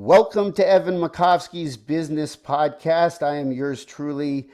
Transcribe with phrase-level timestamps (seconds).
[0.00, 3.20] Welcome to Evan Makovsky's Business Podcast.
[3.20, 4.48] I am yours truly,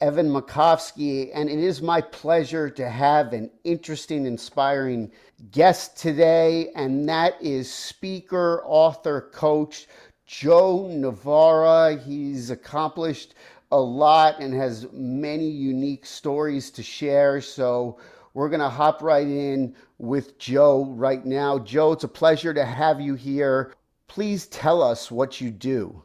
[0.00, 5.12] Evan Makovsky, and it is my pleasure to have an interesting, inspiring
[5.52, 9.86] guest today, and that is speaker, author, coach
[10.26, 11.96] Joe Novara.
[11.96, 13.36] He's accomplished
[13.70, 17.40] a lot and has many unique stories to share.
[17.40, 18.00] So,
[18.34, 21.60] we're going to hop right in with Joe right now.
[21.60, 23.74] Joe, it's a pleasure to have you here.
[24.08, 26.02] Please tell us what you do.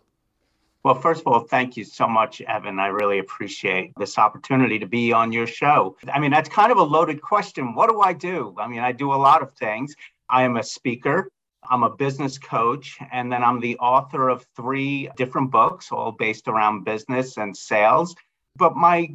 [0.84, 2.78] Well, first of all, thank you so much, Evan.
[2.78, 5.96] I really appreciate this opportunity to be on your show.
[6.14, 7.74] I mean, that's kind of a loaded question.
[7.74, 8.54] What do I do?
[8.60, 9.96] I mean, I do a lot of things.
[10.30, 11.30] I am a speaker,
[11.70, 16.48] I'm a business coach, and then I'm the author of three different books, all based
[16.50, 18.14] around business and sales
[18.56, 19.10] but my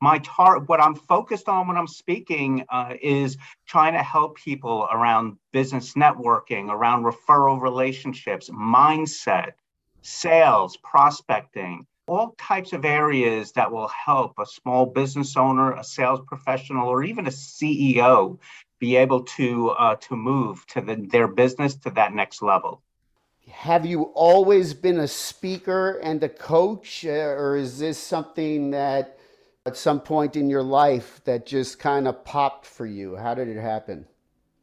[0.00, 4.88] my tar what i'm focused on when i'm speaking uh, is trying to help people
[4.92, 9.52] around business networking around referral relationships mindset
[10.02, 16.20] sales prospecting all types of areas that will help a small business owner a sales
[16.26, 18.38] professional or even a ceo
[18.80, 22.82] be able to uh, to move to the, their business to that next level
[23.54, 29.16] have you always been a speaker and a coach, uh, or is this something that
[29.64, 33.16] at some point in your life that just kind of popped for you?
[33.16, 34.06] How did it happen?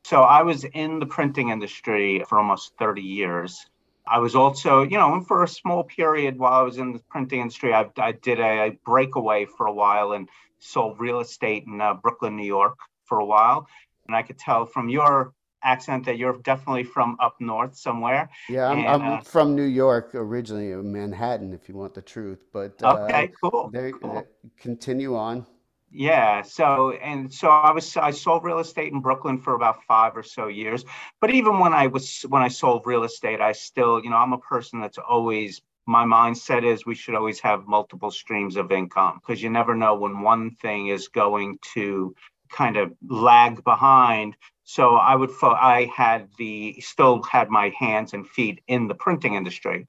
[0.03, 3.66] So I was in the printing industry for almost 30 years.
[4.06, 7.39] I was also, you know, for a small period while I was in the printing
[7.39, 10.28] industry, I, I did a, breakaway for a while and
[10.59, 13.67] sold real estate in uh, Brooklyn, New York for a while.
[14.06, 18.30] And I could tell from your accent that you're definitely from up north somewhere.
[18.50, 22.40] Yeah, I'm, and, I'm uh, from New York originally, Manhattan, if you want the truth.
[22.52, 23.70] But uh, okay, cool.
[23.72, 24.26] There, cool.
[24.58, 25.45] continue on.
[25.92, 26.42] Yeah.
[26.42, 30.23] So and so I was I sold real estate in Brooklyn for about five or
[30.23, 30.86] so years.
[31.20, 34.34] But even when I was when I sold real estate, I still, you know, I'm
[34.34, 39.20] a person that's always my mindset is we should always have multiple streams of income
[39.20, 42.16] because you never know when one thing is going to
[42.51, 44.35] kind of lag behind
[44.72, 48.95] so I would, fo- I had the, still had my hands and feet in the
[48.95, 49.88] printing industry.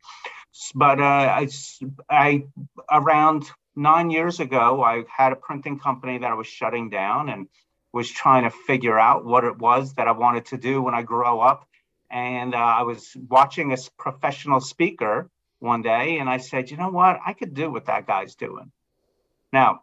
[0.74, 1.48] But uh, I,
[2.10, 2.44] I,
[2.90, 7.46] around nine years ago, I had a printing company that I was shutting down and
[7.92, 11.02] was trying to figure out what it was that I wanted to do when I
[11.02, 11.68] grow up.
[12.10, 15.30] And uh, I was watching a professional speaker
[15.60, 17.20] one day and I said, you know what?
[17.24, 18.72] I could do what that guy's doing.
[19.52, 19.82] Now,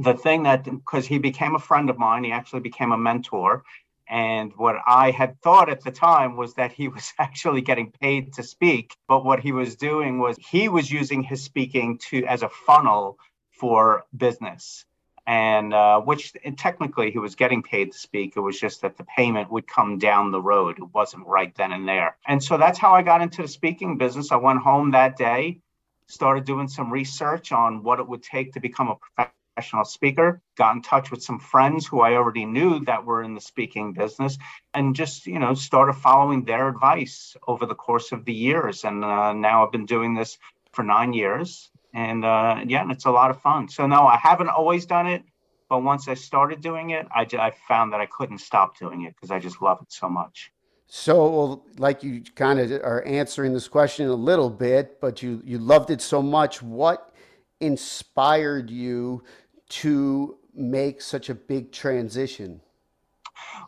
[0.00, 3.64] the thing that, because he became a friend of mine, he actually became a mentor.
[4.08, 8.34] And what I had thought at the time was that he was actually getting paid
[8.34, 8.96] to speak.
[9.08, 13.18] But what he was doing was he was using his speaking to as a funnel
[13.52, 14.84] for business.
[15.26, 18.36] And uh, which and technically he was getting paid to speak.
[18.36, 20.78] It was just that the payment would come down the road.
[20.78, 22.18] It wasn't right then and there.
[22.26, 24.32] And so that's how I got into the speaking business.
[24.32, 25.60] I went home that day,
[26.08, 30.40] started doing some research on what it would take to become a professional professional speaker,
[30.56, 33.92] got in touch with some friends who I already knew that were in the speaking
[33.92, 34.36] business,
[34.72, 38.84] and just, you know, started following their advice over the course of the years.
[38.84, 40.38] And uh, now I've been doing this
[40.72, 41.70] for nine years.
[41.92, 43.68] And uh, yeah, and it's a lot of fun.
[43.68, 45.22] So, no, I haven't always done it.
[45.68, 49.14] But once I started doing it, I, I found that I couldn't stop doing it
[49.14, 50.50] because I just love it so much.
[50.86, 55.58] So, like you kind of are answering this question a little bit, but you you
[55.58, 56.62] loved it so much.
[56.62, 57.14] What
[57.60, 59.22] inspired you
[59.68, 62.60] to make such a big transition?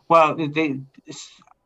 [0.07, 0.79] Well, they,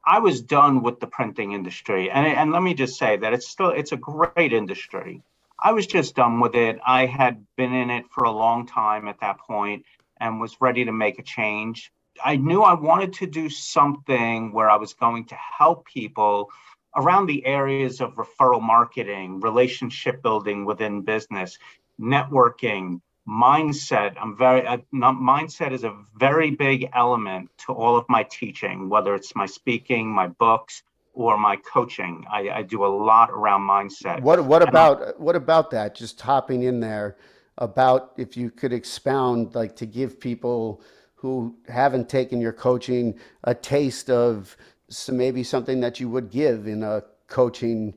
[0.05, 3.47] I was done with the printing industry, and and let me just say that it's
[3.47, 5.21] still it's a great industry.
[5.63, 6.79] I was just done with it.
[6.85, 9.85] I had been in it for a long time at that point
[10.19, 11.91] and was ready to make a change.
[12.23, 16.49] I knew I wanted to do something where I was going to help people
[16.95, 21.57] around the areas of referral marketing, relationship building within business,
[21.99, 28.23] networking, mindset i'm very uh, mindset is a very big element to all of my
[28.23, 30.83] teaching whether it's my speaking my books
[31.13, 32.25] or my coaching.
[32.31, 34.21] I, I do a lot around mindset.
[34.21, 35.95] What what about I, what about that?
[35.95, 37.17] Just hopping in there
[37.57, 40.81] about if you could expound like to give people
[41.15, 44.55] who haven't taken your coaching a taste of
[44.89, 47.93] some, maybe something that you would give in a coaching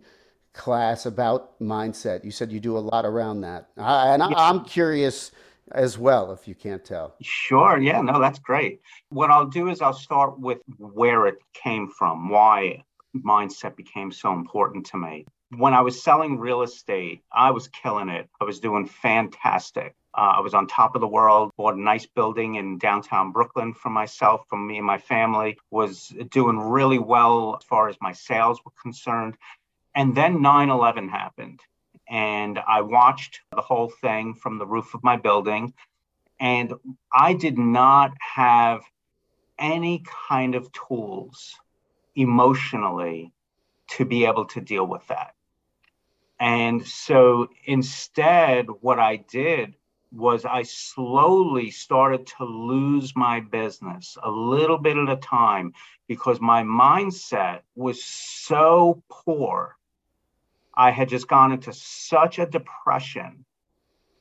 [0.55, 2.25] class about mindset.
[2.25, 3.69] You said you do a lot around that.
[3.77, 5.33] and I, am curious
[5.73, 7.15] as well, if you can't tell.
[7.21, 7.79] Sure.
[7.79, 8.81] Yeah, no, that's great.
[9.11, 12.85] What I'll do is I'll start with where it came from, why
[13.15, 15.27] mindset became so important to me.
[15.57, 18.29] When I was selling real estate, I was killing it.
[18.41, 19.95] I was doing fantastic.
[20.17, 23.75] Uh, I was on top of the world, bought a nice building in downtown Brooklyn
[23.75, 28.13] for myself, for me and my family, was doing really well as far as my
[28.13, 29.37] sales were concerned
[29.95, 31.61] And then 9 11 happened.
[32.09, 35.73] And I watched the whole thing from the roof of my building.
[36.41, 36.75] And
[37.13, 38.83] I did not have
[39.59, 41.55] any kind of tools
[42.17, 43.33] emotionally
[43.89, 45.35] to be able to deal with that.
[46.41, 49.77] And so instead, what I did
[50.13, 55.75] was I slowly started to lose my business a little bit at a time
[56.07, 59.77] because my mindset was so poor.
[60.77, 63.45] I had just gone into such a depression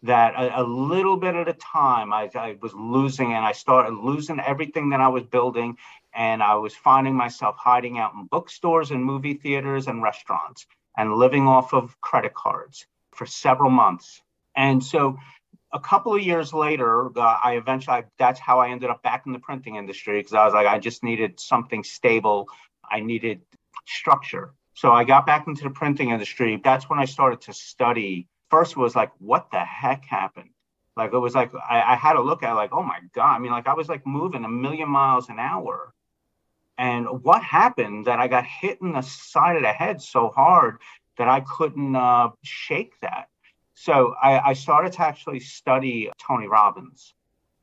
[0.03, 3.93] that a, a little bit at a time I, I was losing and I started
[3.93, 5.77] losing everything that I was building.
[6.13, 11.13] And I was finding myself hiding out in bookstores and movie theaters and restaurants and
[11.15, 14.21] living off of credit cards for several months.
[14.55, 15.17] And so
[15.71, 19.31] a couple of years later, uh, I eventually, that's how I ended up back in
[19.31, 22.47] the printing industry because I was like, I just needed something stable.
[22.89, 23.41] I needed
[23.87, 24.53] structure.
[24.73, 26.59] So I got back into the printing industry.
[26.63, 28.27] That's when I started to study.
[28.49, 30.49] First was like, what the heck happened?
[30.95, 33.35] Like it was like I, I had a look at like, oh my God.
[33.35, 35.93] I mean, like I was like moving a million miles an hour.
[36.77, 40.77] And what happened that I got hit in the side of the head so hard
[41.17, 43.27] that I couldn't uh, shake that?
[43.75, 47.13] So I, I started to actually study Tony Robbins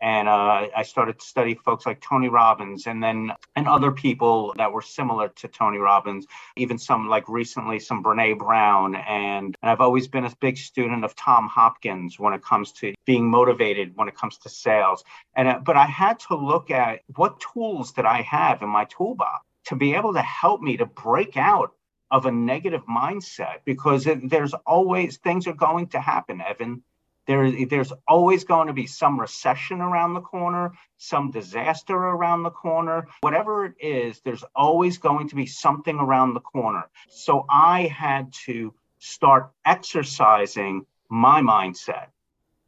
[0.01, 4.55] and uh, I started to study folks like Tony Robbins and then and other people
[4.57, 6.27] that were similar to Tony Robbins,
[6.57, 11.05] even some like recently some Brene Brown and, and I've always been a big student
[11.05, 15.05] of Tom Hopkins when it comes to being motivated when it comes to sales.
[15.35, 18.87] And uh, but I had to look at what tools did I have in my
[18.87, 21.75] toolbox to be able to help me to break out
[22.11, 26.83] of a negative mindset because it, there's always things are going to happen, Evan.
[27.27, 32.51] There, there's always going to be some recession around the corner, some disaster around the
[32.51, 33.07] corner.
[33.21, 36.89] Whatever it is, there's always going to be something around the corner.
[37.09, 42.07] So I had to start exercising my mindset.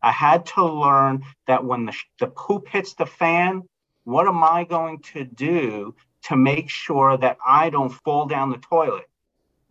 [0.02, 3.62] I had to learn that when the, the poop hits the fan,
[4.04, 5.94] what am I going to do
[6.24, 9.08] to make sure that I don't fall down the toilet?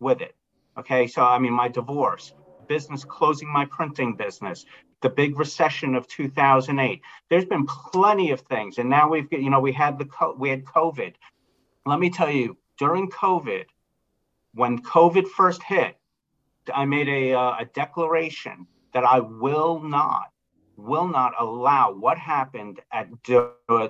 [0.02, 0.34] with it.
[0.76, 2.34] Okay, so I mean, my divorce,
[2.72, 4.64] business closing my printing business,
[5.02, 7.02] the big recession of 2008.
[7.28, 10.08] There's been plenty of things, and now we've got, you know we had the
[10.38, 11.12] we had COVID.
[11.84, 13.66] Let me tell you, during COVID,
[14.54, 15.98] when COVID first hit,
[16.72, 20.28] I made a uh, a declaration that I will not
[20.78, 23.10] will not allow what happened at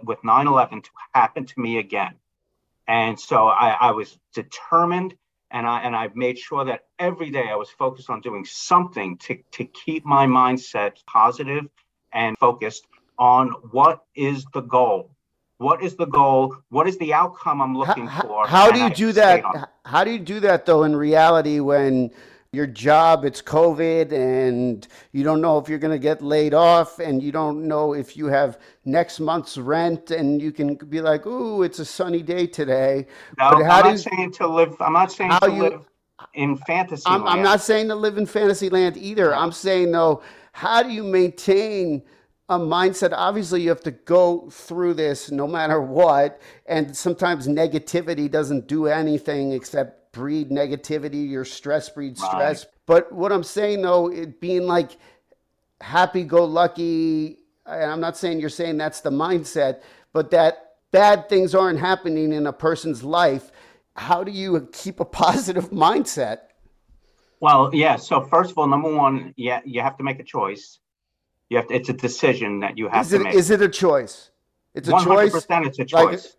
[0.09, 2.15] with 9/11 to happen to me again.
[2.89, 5.15] And so I, I was determined
[5.53, 9.19] and I and I've made sure that every day I was focused on doing something
[9.19, 11.69] to to keep my mindset positive
[12.13, 12.87] and focused
[13.19, 15.15] on what is the goal.
[15.59, 16.57] What is the goal?
[16.71, 18.47] What is the outcome I'm looking how, for?
[18.47, 19.71] How do you do that?
[19.85, 22.11] How do you do that though in reality when
[22.55, 26.99] your job it's covid and you don't know if you're going to get laid off
[26.99, 31.25] and you don't know if you have next month's rent and you can be like
[31.25, 33.07] ooh it's a sunny day today.
[33.39, 35.81] No, but how i'm not you, saying to live i'm not saying to you, live
[36.35, 39.35] in fantasy I'm, I'm, not saying to live in fantasy land either.
[39.35, 40.23] I'm saying though
[40.53, 42.03] how do you maintain
[42.51, 43.15] a mindset?
[43.15, 48.89] Obviously you have to go through this no matter what and sometimes negativity doesn't do
[48.89, 52.31] anything except breed negativity, your stress breeds right.
[52.31, 52.67] stress.
[52.87, 54.97] But what I'm saying though, it being like
[55.81, 59.83] happy go lucky, and I'm not saying you're saying that's the mindset,
[60.13, 63.51] but that bad things aren't happening in a person's life.
[63.97, 66.39] How do you keep a positive mindset?
[67.41, 67.97] Well, yeah.
[67.97, 70.79] So first of all, number one, yeah, you have to make a choice.
[71.49, 73.35] You have to, it's a decision that you have is it, to make.
[73.35, 74.31] Is it a choice?
[74.75, 75.35] It's a 100% choice.
[75.67, 76.25] It's a choice.
[76.25, 76.33] Like,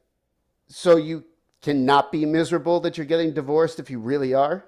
[0.70, 1.24] so you
[1.64, 4.66] cannot be miserable that you're getting divorced if you really are?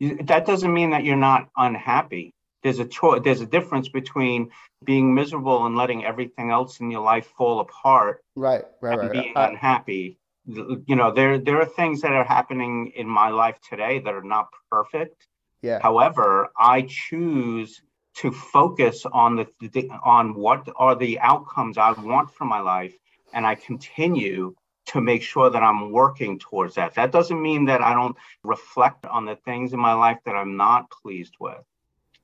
[0.00, 2.34] That doesn't mean that you're not unhappy.
[2.62, 3.20] There's a choice.
[3.22, 4.50] There's a difference between
[4.84, 8.22] being miserable and letting everything else in your life fall apart.
[8.34, 9.12] Right, right, and right.
[9.12, 10.18] Being uh, unhappy.
[10.46, 14.22] You know, there there are things that are happening in my life today that are
[14.22, 15.26] not perfect.
[15.62, 15.78] Yeah.
[15.80, 17.80] However, I choose
[18.16, 22.94] to focus on the, the on what are the outcomes I want for my life,
[23.32, 24.54] and I continue
[24.88, 26.94] to make sure that I'm working towards that.
[26.94, 30.56] That doesn't mean that I don't reflect on the things in my life that I'm
[30.56, 31.62] not pleased with.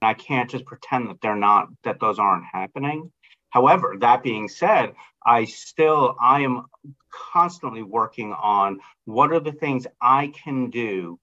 [0.00, 3.12] And I can't just pretend that they're not, that those aren't happening.
[3.50, 4.94] However, that being said,
[5.25, 6.66] I still, I am
[7.33, 11.21] constantly working on what are the things I can do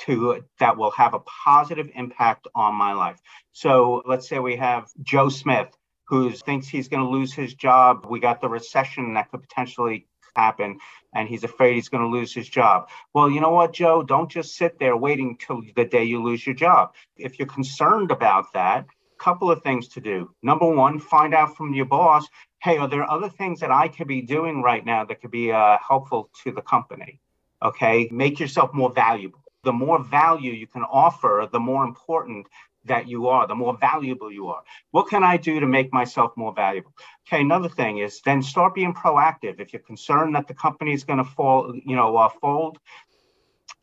[0.00, 3.20] to that will have a positive impact on my life.
[3.52, 5.68] So let's say we have Joe Smith
[6.06, 8.06] who thinks he's going to lose his job.
[8.08, 10.78] We got the recession that could potentially happen
[11.14, 12.88] and he's afraid he's going to lose his job.
[13.14, 14.02] Well, you know what, Joe?
[14.02, 16.94] Don't just sit there waiting till the day you lose your job.
[17.16, 18.86] If you're concerned about that,
[19.22, 20.34] couple of things to do.
[20.42, 22.26] Number one, find out from your boss,
[22.60, 25.52] hey, are there other things that I could be doing right now that could be
[25.52, 27.20] uh, helpful to the company?
[27.62, 29.38] Okay, make yourself more valuable.
[29.62, 32.48] The more value you can offer, the more important
[32.84, 34.62] that you are, the more valuable you are.
[34.90, 36.92] What can I do to make myself more valuable?
[37.26, 39.60] Okay, another thing is then start being proactive.
[39.60, 42.78] If you're concerned that the company is going to fall, you know, uh, fold,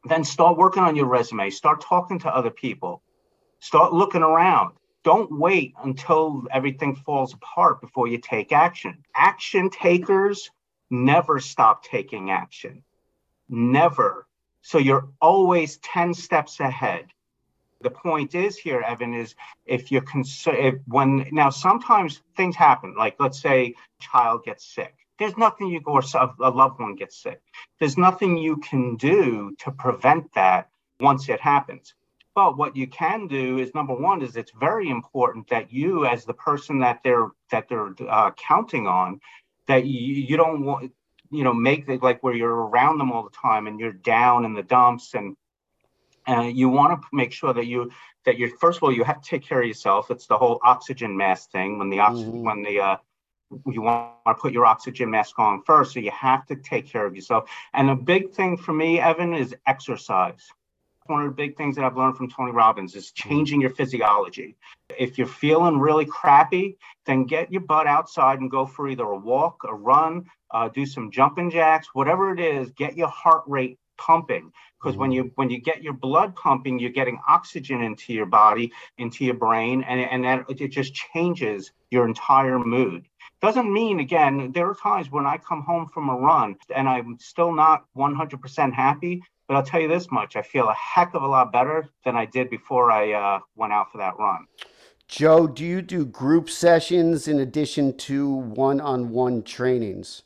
[0.06, 1.50] then start working on your resume.
[1.50, 3.01] Start talking to other people.
[3.60, 4.75] Start looking around.
[5.03, 9.03] Don't wait until everything falls apart before you take action.
[9.15, 10.50] Action takers
[10.89, 12.84] never stop taking action.
[13.48, 14.27] Never.
[14.62, 17.08] So you're always 10 steps ahead
[17.81, 23.15] the point is here, Evan, is if you're concerned, when now sometimes things happen, like
[23.19, 24.95] let's say child gets sick.
[25.17, 26.03] There's nothing you go or
[26.39, 27.41] a loved one gets sick.
[27.79, 30.69] There's nothing you can do to prevent that
[31.00, 31.93] once it happens.
[32.36, 36.24] But what you can do is number one is it's very important that you, as
[36.25, 39.19] the person that they're that they're uh, counting on,
[39.67, 40.91] that you, you don't want
[41.31, 44.45] you know make it like where you're around them all the time and you're down
[44.45, 45.36] in the dumps and
[46.29, 47.91] uh, you want to make sure that you
[48.25, 50.12] that you first of all you have to take care of yourself.
[50.12, 51.79] It's the whole oxygen mask thing.
[51.79, 52.43] When the oxygen mm-hmm.
[52.43, 52.98] when the uh,
[53.65, 57.05] you want to put your oxygen mask on first, so you have to take care
[57.05, 57.50] of yourself.
[57.74, 60.48] And a big thing for me, Evan, is exercise.
[61.07, 63.29] One of the big things that I've learned from Tony Robbins is mm-hmm.
[63.29, 64.55] changing your physiology.
[64.98, 69.17] If you're feeling really crappy, then get your butt outside and go for either a
[69.17, 72.69] walk, a run, uh, do some jumping jacks, whatever it is.
[72.71, 76.89] Get your heart rate pumping because when you when you get your blood pumping you're
[76.89, 82.07] getting oxygen into your body into your brain and, and that it just changes your
[82.07, 83.05] entire mood.
[83.41, 87.17] Doesn't mean again there are times when i come home from a run and i'm
[87.19, 91.24] still not 100% happy but i'll tell you this much i feel a heck of
[91.24, 94.45] a lot better than i did before i uh, went out for that run.
[95.07, 100.24] Joe do you do group sessions in addition to one-on-one trainings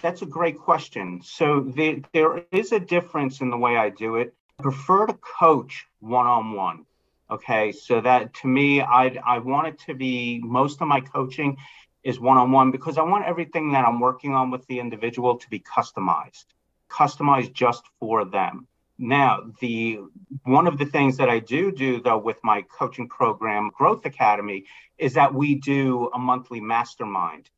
[0.00, 1.20] that's a great question.
[1.22, 4.34] So the, there is a difference in the way I do it.
[4.58, 6.86] I prefer to coach one on one.
[7.30, 11.56] Okay, so that to me, I I want it to be most of my coaching
[12.02, 15.36] is one on one because I want everything that I'm working on with the individual
[15.36, 16.46] to be customized,
[16.90, 18.66] customized just for them.
[18.98, 20.00] Now, the
[20.44, 24.64] one of the things that I do do though with my coaching program, Growth Academy,
[24.98, 27.48] is that we do a monthly mastermind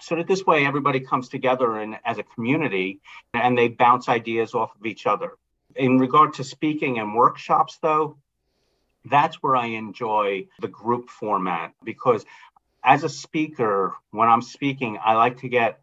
[0.00, 3.00] so that this way everybody comes together and as a community
[3.34, 5.32] and they bounce ideas off of each other.
[5.76, 8.16] In regard to speaking and workshops though
[9.04, 12.24] that's where i enjoy the group format because
[12.84, 15.80] as a speaker when i'm speaking i like to get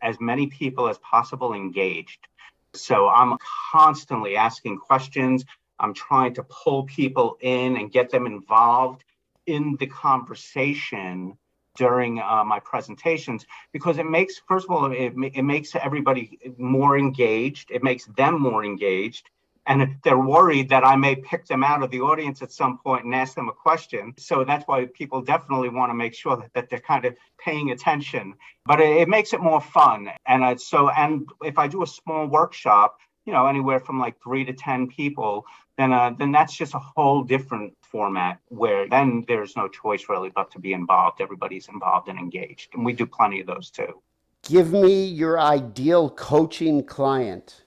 [0.00, 2.26] as many people as possible engaged.
[2.74, 3.36] So i'm
[3.72, 5.44] constantly asking questions.
[5.78, 9.02] I'm trying to pull people in and get them involved
[9.46, 11.36] in the conversation
[11.76, 16.98] during uh, my presentations because it makes first of all it, it makes everybody more
[16.98, 19.30] engaged it makes them more engaged
[19.66, 23.04] and they're worried that i may pick them out of the audience at some point
[23.04, 24.14] and ask them a question.
[24.16, 27.70] So that's why people definitely want to make sure that, that they're kind of paying
[27.70, 28.34] attention.
[28.64, 31.86] But it, it makes it more fun and I, so and if i do a
[31.86, 35.44] small workshop you know anywhere from like three to ten people
[35.76, 40.30] then uh, then that's just a whole different format where then there's no choice really
[40.34, 41.20] but to be involved.
[41.20, 44.00] Everybody's involved and engaged, and we do plenty of those too.
[44.42, 47.64] Give me your ideal coaching client.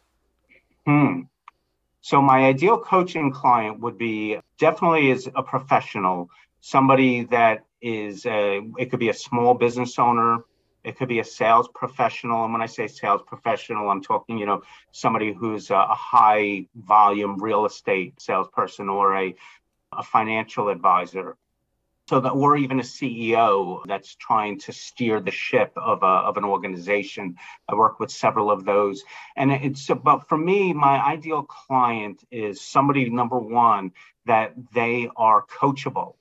[0.86, 1.22] Hmm.
[2.02, 8.62] So my ideal coaching client would be definitely is a professional, somebody that is a,
[8.78, 10.40] it could be a small business owner,
[10.84, 12.44] it could be a sales professional.
[12.44, 16.66] And when I say sales professional, I'm talking, you know, somebody who's a, a high
[16.76, 19.36] volume real estate salesperson or a,
[19.98, 21.38] a financial advisor.
[22.10, 26.36] So that, or even a CEO that's trying to steer the ship of, a, of
[26.36, 27.38] an organization.
[27.70, 29.04] I work with several of those.
[29.38, 33.94] And it's about, for me, my ideal client is somebody, number one,
[34.26, 36.16] that they are coachable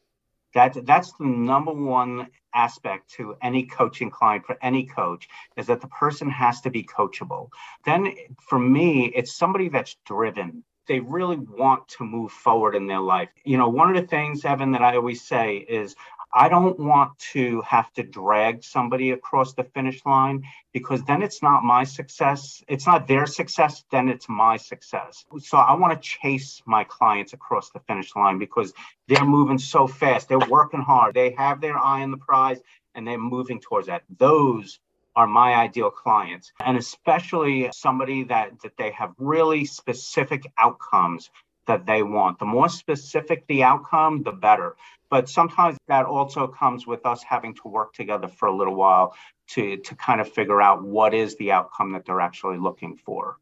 [0.55, 5.81] that that's the number one aspect to any coaching client for any coach is that
[5.81, 7.49] the person has to be coachable.
[7.85, 10.63] Then for me, it's somebody that's driven.
[10.89, 13.29] They really want to move forward in their life.
[13.45, 15.95] You know, one of the things, Evan, that I always say is
[16.35, 21.43] I don't want to have to drag somebody across the finish line because then it's
[21.43, 22.65] not my success.
[22.69, 25.27] It's not their success, then it's my success.
[25.41, 28.73] So I want to chase my clients across the finish line because
[29.09, 30.29] they're moving so fast.
[30.29, 31.15] They're working hard.
[31.15, 32.61] They have their eye on the prize
[32.95, 34.03] and they're moving towards that.
[34.17, 34.79] Those
[35.15, 41.31] are my ideal clients and especially somebody that that they have really specific outcomes
[41.67, 42.39] that they want.
[42.39, 44.77] The more specific the outcome the better.
[45.11, 49.15] But sometimes that also comes with us having to work together for a little while
[49.49, 53.37] to to kind of figure out what is the outcome that they're actually looking for.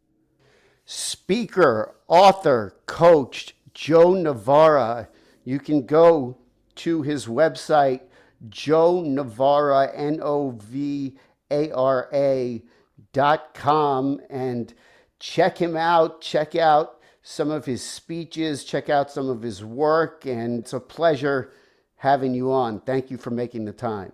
[0.85, 5.09] Speaker author coach joe Novara.
[5.45, 6.37] You can go
[6.77, 8.03] to his website
[8.49, 11.17] joe Novara n-o-v
[11.51, 12.63] a-R-A
[13.13, 14.73] dot com and
[15.19, 16.21] check him out.
[16.21, 20.81] Check out some of his speeches, check out some of his work, and it's a
[20.81, 21.53] pleasure
[21.97, 22.81] having you on.
[22.81, 24.13] Thank you for making the time.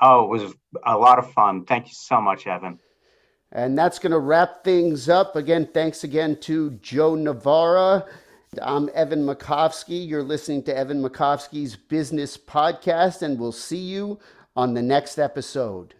[0.00, 0.54] Oh, it was
[0.84, 1.64] a lot of fun.
[1.64, 2.80] Thank you so much, Evan.
[3.52, 5.34] And that's going to wrap things up.
[5.34, 8.04] Again, thanks again to Joe Novara.
[8.60, 10.06] I'm Evan Makovsky.
[10.06, 14.18] You're listening to Evan Makovsky's Business Podcast, and we'll see you
[14.56, 15.94] on the next episode.